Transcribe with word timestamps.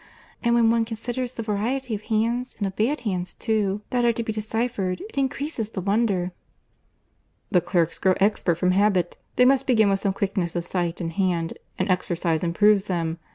And 0.41 0.55
when 0.55 0.71
one 0.71 0.83
considers 0.83 1.35
the 1.35 1.43
variety 1.43 1.93
of 1.93 2.01
hands, 2.01 2.55
and 2.57 2.65
of 2.65 2.75
bad 2.75 3.01
hands 3.01 3.35
too, 3.35 3.83
that 3.91 4.03
are 4.03 4.11
to 4.13 4.23
be 4.23 4.33
deciphered, 4.33 4.99
it 4.99 5.15
increases 5.15 5.69
the 5.69 5.79
wonder." 5.81 6.31
"The 7.51 7.61
clerks 7.61 7.99
grow 7.99 8.15
expert 8.19 8.55
from 8.55 8.71
habit.—They 8.71 9.45
must 9.45 9.67
begin 9.67 9.91
with 9.91 9.99
some 9.99 10.13
quickness 10.13 10.55
of 10.55 10.63
sight 10.65 11.01
and 11.01 11.11
hand, 11.11 11.53
and 11.77 11.87
exercise 11.87 12.43
improves 12.43 12.85
them. 12.85 13.19